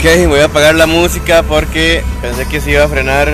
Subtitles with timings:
[0.00, 3.28] Ok, voy a apagar la música porque pensé que se iba a frenar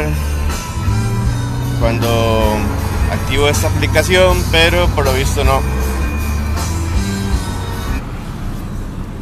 [1.78, 2.56] cuando
[3.12, 5.58] activo esta aplicación, pero por lo visto no.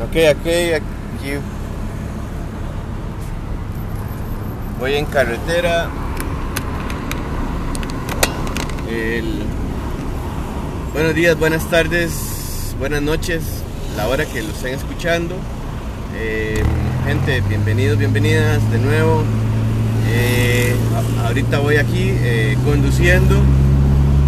[0.03, 0.47] Ok, ok,
[0.77, 1.35] aquí
[4.81, 5.91] voy en carretera.
[10.95, 13.43] Buenos días, buenas tardes, buenas noches,
[13.99, 15.37] la hora que lo estén escuchando.
[16.17, 16.63] Eh,
[17.05, 19.23] gente, bienvenidos, bienvenidas de nuevo.
[20.09, 20.75] Eh,
[21.23, 23.43] ahorita voy aquí eh, conduciendo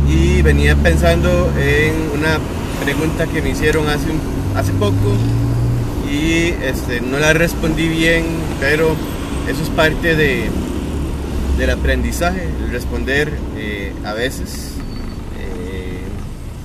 [0.06, 2.38] y venía pensando en una
[2.84, 4.08] pregunta que me hicieron hace,
[4.54, 5.16] hace poco
[6.10, 8.24] y este, no la respondí bien,
[8.60, 8.94] pero
[9.48, 10.50] eso es parte de,
[11.56, 13.32] del aprendizaje, el responder
[14.04, 14.72] a veces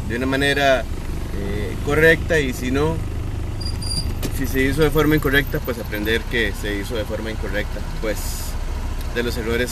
[0.09, 0.84] de una manera
[1.85, 2.95] correcta y si no,
[4.41, 8.17] si se hizo de forma incorrecta, pues aprender que se hizo de forma incorrecta, pues
[9.13, 9.71] de los errores.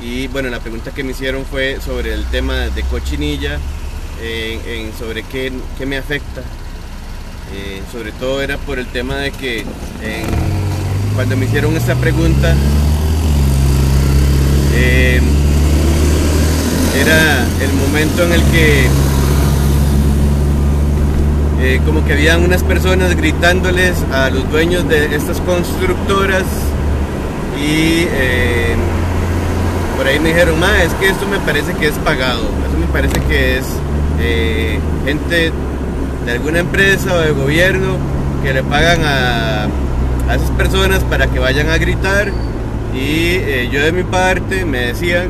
[0.00, 3.58] Y bueno, la pregunta que me hicieron fue sobre el tema de cochinilla,
[4.98, 5.52] sobre qué,
[5.86, 6.40] me afecta.
[7.54, 9.64] Eh, sobre todo era por el tema de que
[11.14, 12.54] cuando me hicieron esta pregunta,
[14.74, 15.20] eh,
[16.98, 18.88] era el momento en el que
[21.60, 26.44] eh, como que habían unas personas gritándoles a los dueños de estas constructoras
[27.58, 28.74] y eh,
[29.96, 32.86] por ahí me dijeron, ma, es que esto me parece que es pagado, eso me
[32.92, 33.64] parece que es
[34.20, 35.50] eh, gente
[36.26, 37.96] de alguna empresa o de gobierno
[38.42, 39.64] que le pagan a,
[40.28, 42.30] a esas personas para que vayan a gritar
[42.94, 45.28] y yo de mi parte me decían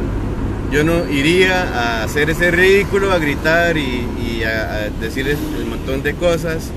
[0.70, 6.14] yo no iría a hacer ese ridículo, a gritar y, a, decirles un montón de
[6.14, 6.70] cosas.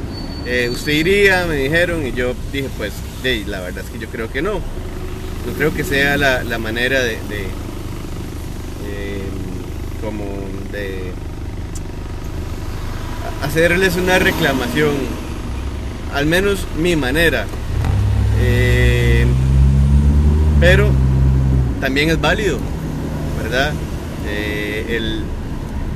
[0.45, 4.31] Eh, usted iría, me dijeron, y yo dije, pues, la verdad es que yo creo
[4.31, 4.53] que no.
[4.53, 7.17] No creo que sea la, manera de,
[10.01, 10.25] como
[10.71, 11.11] de
[13.43, 14.95] hacerles una reclamación,
[16.13, 17.45] al menos mi manera.
[18.41, 19.25] Eh,
[20.59, 20.89] pero
[21.81, 22.59] también es válido
[23.43, 23.73] ¿verdad?
[24.27, 25.21] Eh,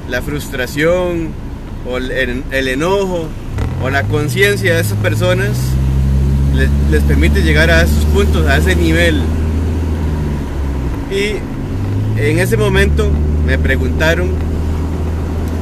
[0.10, 1.30] la frustración
[1.90, 3.28] o el, enojo
[3.82, 5.50] o la conciencia de esas personas
[6.90, 9.22] les, permite llegar a esos puntos, a ese nivel.
[11.12, 11.36] Y
[12.20, 13.10] en ese momento
[13.46, 14.30] me preguntaron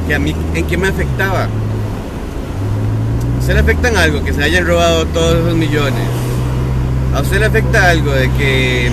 [0.06, 1.44] que a mí en qué me afectaba.
[1.44, 6.02] ¿A usted le afecta algo que se hayan robado todos esos millones?
[7.14, 8.90] ¿A usted le afecta algo de que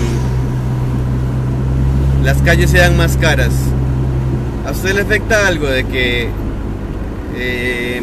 [2.24, 3.54] las calles sean más caras.
[4.66, 6.30] ¿A usted le afecta algo de que
[7.36, 8.02] eh,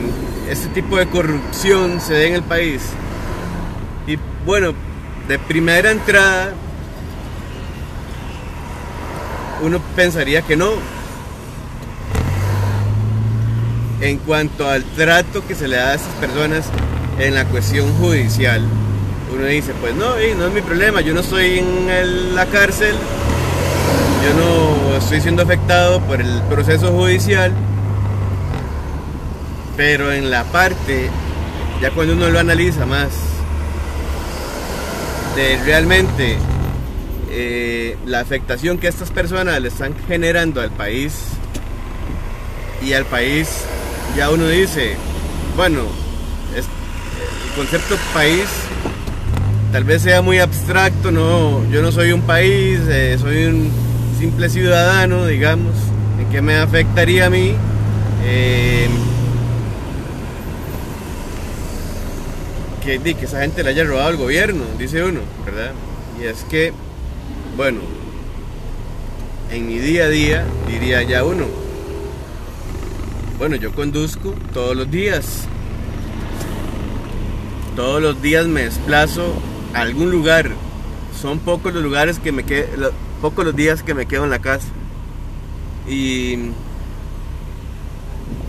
[0.51, 2.83] este tipo de corrupción se dé en el país?
[4.07, 4.73] Y bueno,
[5.29, 6.53] de primera entrada,
[9.63, 10.73] uno pensaría que no.
[14.01, 16.67] En cuanto al trato que se le da a esas personas
[17.19, 18.63] en la cuestión judicial,
[19.35, 22.95] uno dice, pues no, no es mi problema, yo no estoy en la cárcel,
[24.27, 27.53] yo no estoy siendo afectado por el proceso judicial,
[29.77, 31.11] pero en la parte,
[31.81, 33.11] ya cuando uno lo analiza más,
[35.37, 36.39] de realmente
[37.31, 41.13] eh, la afectación que estas personas le están generando al país
[42.83, 43.49] y al país,
[44.17, 44.97] ya uno dice,
[45.57, 45.83] bueno,
[46.57, 46.65] el
[47.55, 48.45] concepto país
[49.71, 53.86] tal vez sea muy abstracto, no, yo no soy un país, eh, soy un
[54.17, 55.75] simple ciudadano, digamos,
[56.19, 57.55] ¿en qué me afectaría a mí?
[58.25, 58.89] Eh,
[62.85, 65.73] que, que esa gente le haya robado al gobierno, dice uno, ¿verdad?
[66.21, 66.73] Y es que,
[67.57, 67.81] bueno,
[69.51, 71.47] en mi día a día diría ya uno,
[73.39, 75.47] bueno, yo conduzco todos los días.
[77.75, 79.35] Todos los días me desplazo
[79.75, 80.51] a algún lugar.
[81.21, 84.39] Son pocos los lugares que me quedan pocos los días que me quedo en la
[84.39, 84.69] casa.
[85.89, 86.35] Y,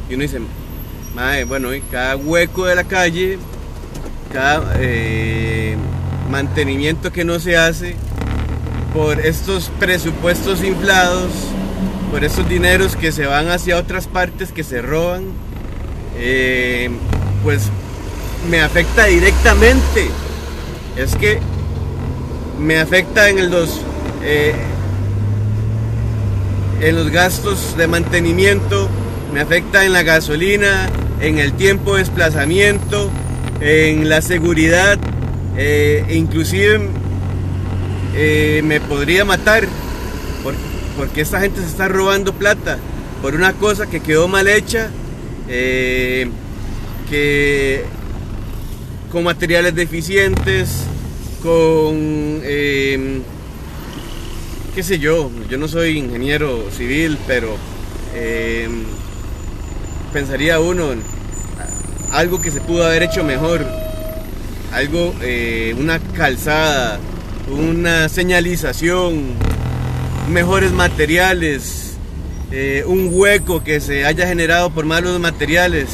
[0.09, 0.39] y uno dice,
[1.47, 3.39] bueno, cada hueco de la calle,
[4.31, 5.75] cada eh,
[6.29, 7.95] mantenimiento que no se hace,
[8.93, 11.31] por estos presupuestos inflados,
[12.11, 15.25] por estos dineros que se van hacia otras partes que se roban,
[16.17, 16.89] eh,
[17.43, 17.69] pues
[18.49, 20.09] me afecta directamente.
[20.95, 21.39] Es que
[22.59, 23.81] me afecta en el dos
[24.23, 24.53] eh,
[26.81, 28.89] en los gastos de mantenimiento,
[29.33, 30.89] me afecta en la gasolina,
[31.21, 33.09] en el tiempo de desplazamiento,
[33.59, 34.99] en la seguridad,
[35.57, 36.89] eh, e inclusive
[38.15, 39.67] eh, me podría matar
[40.97, 42.79] porque esta gente se está robando plata
[43.21, 44.89] por una cosa que quedó mal hecha,
[45.47, 46.27] eh,
[47.09, 47.83] que
[49.11, 50.83] con materiales deficientes,
[51.43, 52.41] con,
[54.77, 57.57] qué sé yo, yo no soy ingeniero civil, pero
[58.13, 58.83] em,
[60.13, 61.01] pensaría uno en
[62.11, 63.65] algo que se pudo haber hecho mejor,
[64.71, 66.99] algo, eh, una calzada,
[67.49, 69.33] una señalización,
[70.29, 71.93] mejores materiales,
[72.51, 75.87] eh, un hueco que se haya generado por malos materiales.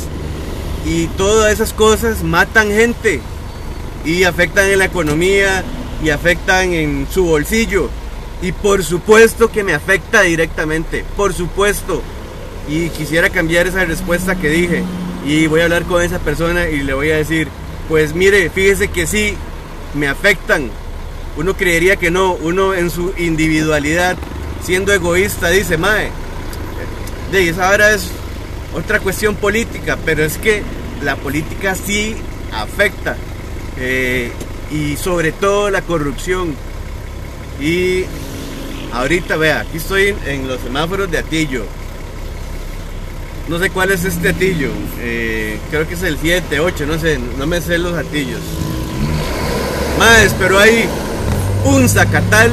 [0.86, 3.22] Y todas esas cosas matan gente
[4.04, 5.64] y afectan en la economía
[6.04, 7.90] y afectan en su bolsillo.
[8.44, 12.04] Y por supuesto que me afecta directamente, por supuesto.
[12.68, 14.84] Y quisiera cambiar esa respuesta que dije.
[15.26, 17.48] Y voy a hablar con esa persona y le voy a decir,
[17.88, 19.38] pues mire, fíjese que sí,
[19.94, 20.70] me afectan.
[21.38, 24.18] Uno creería que no, uno en su individualidad,
[24.62, 26.10] siendo egoísta, dice, mae,
[27.32, 28.12] de esa ahora es
[28.76, 30.64] otra cuestión política, pero es que
[31.02, 32.18] la política sí
[32.52, 33.16] afecta.
[33.78, 34.34] Eh,
[34.70, 36.54] y sobre todo la corrupción.
[37.62, 38.04] Y
[38.94, 41.66] ahorita, vea, aquí estoy en, los semáforos de Atillo.
[43.50, 44.70] No sé cuál es este atillo.
[45.02, 48.40] Eh, creo que es el 7, 8, no sé, no me sé los atillos.
[50.00, 50.86] Más, pero hay
[51.66, 52.52] un zacatal.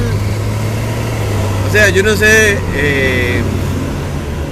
[1.69, 2.57] O sea, yo no sé.
[2.75, 3.39] Eh,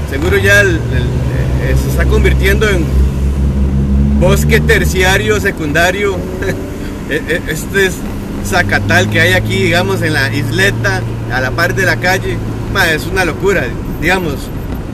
[0.09, 2.85] seguro ya se está convirtiendo en
[4.19, 6.17] bosque terciario, secundario.
[7.09, 7.95] E, e, este es
[8.45, 11.01] Zacatal que hay aquí, digamos, en la isleta,
[11.31, 12.37] a la par de la calle.
[12.93, 13.65] es una locura,
[14.01, 14.35] digamos.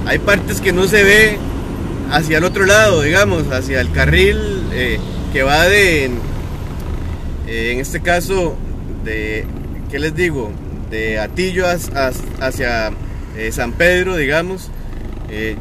[0.05, 1.37] Hay partes que no se ve
[2.11, 4.37] hacia el otro lado, digamos, hacia el carril
[4.71, 4.99] eh,
[5.33, 6.05] que va de,
[7.47, 8.55] eh, en este caso,
[9.03, 9.45] de,
[9.89, 10.51] ¿qué les digo?
[10.91, 12.91] De Atillo hacia
[13.37, 14.69] eh, San Pedro, digamos.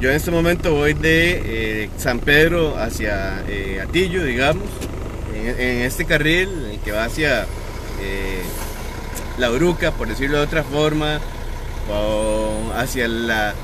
[0.01, 3.39] yo en este momento voy de San Pedro hacia
[3.83, 4.69] Atillo, digamos
[5.47, 6.49] en, este carril
[6.85, 7.47] que va hacia
[8.01, 8.43] eh,
[9.39, 11.21] la Uruca, por decirlo de otra forma,
[12.77, 13.55] hacia la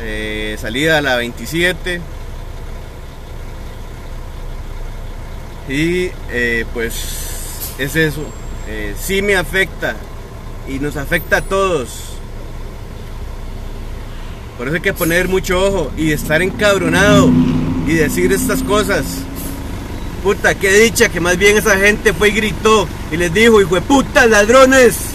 [0.00, 2.00] eh, salida a la 27.
[5.68, 8.24] Y eh, pues es eso,
[8.98, 9.94] sí me afecta
[10.68, 12.10] y nos afecta a todos.
[14.58, 17.30] Por eso hay que poner mucho ojo y estar encabronado
[17.86, 19.06] y decir estas cosas.
[20.22, 23.74] Puta, qué dicha que más bien esa gente fue y gritó y les dijo, hijo
[23.74, 25.09] de puta, ladrones.